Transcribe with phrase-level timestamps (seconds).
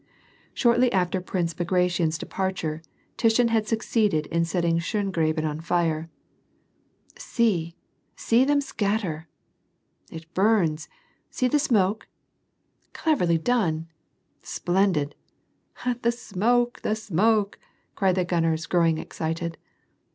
[0.55, 2.81] Shortly after Prince Bagration's departure,
[3.17, 6.09] Tushin had suc ceeded in setting Schongraben on tire."
[7.35, 7.75] See,
[8.15, 9.27] see them scatter!"—"
[10.17, 10.89] It bums!
[11.29, 12.07] see the smoke!"—
[12.93, 13.89] «Cleverly done!"—"
[14.57, 15.13] Splendid!"—"
[16.01, 16.81] The smoke!
[16.81, 17.59] the smoke!"
[17.95, 19.59] cried the gunners, growing excited.